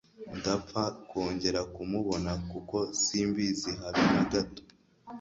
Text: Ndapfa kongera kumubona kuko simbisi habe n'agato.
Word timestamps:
Ndapfa 0.39 0.83
kongera 1.09 1.61
kumubona 1.75 2.31
kuko 2.51 2.77
simbisi 3.01 3.69
habe 3.81 4.03
n'agato. 4.13 4.61